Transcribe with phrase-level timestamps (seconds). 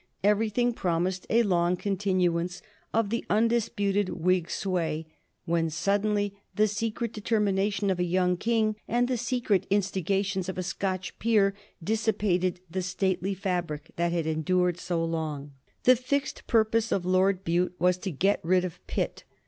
[0.23, 5.05] Everything promised a long continuance of the undisputed Whig sway
[5.45, 10.63] when suddenly the secret determination of a young King and the secret instigations of a
[10.63, 11.53] Scotch peer
[11.83, 15.51] dissipated the stately fabric that had endured so long.
[15.83, 19.23] The fixed purpose of Lord Bute was to get rid of Pitt.